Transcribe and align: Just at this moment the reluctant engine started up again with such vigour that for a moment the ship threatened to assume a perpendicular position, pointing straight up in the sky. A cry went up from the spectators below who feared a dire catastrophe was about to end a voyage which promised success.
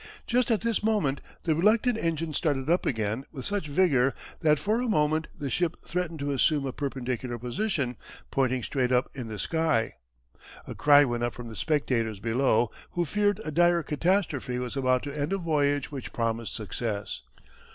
Just 0.25 0.49
at 0.49 0.61
this 0.61 0.81
moment 0.81 1.21
the 1.43 1.53
reluctant 1.53 1.95
engine 1.95 2.33
started 2.33 2.71
up 2.71 2.87
again 2.87 3.23
with 3.31 3.45
such 3.45 3.67
vigour 3.67 4.15
that 4.39 4.57
for 4.57 4.81
a 4.81 4.87
moment 4.89 5.27
the 5.37 5.47
ship 5.47 5.75
threatened 5.85 6.17
to 6.21 6.31
assume 6.31 6.65
a 6.65 6.73
perpendicular 6.73 7.37
position, 7.37 7.97
pointing 8.31 8.63
straight 8.63 8.91
up 8.91 9.11
in 9.13 9.27
the 9.27 9.37
sky. 9.37 9.97
A 10.65 10.73
cry 10.73 11.05
went 11.05 11.21
up 11.21 11.35
from 11.35 11.49
the 11.49 11.55
spectators 11.55 12.19
below 12.19 12.71
who 12.93 13.05
feared 13.05 13.41
a 13.45 13.51
dire 13.51 13.83
catastrophe 13.83 14.57
was 14.57 14.75
about 14.75 15.03
to 15.03 15.13
end 15.15 15.33
a 15.33 15.37
voyage 15.37 15.91
which 15.91 16.11
promised 16.13 16.55
success. 16.55 17.21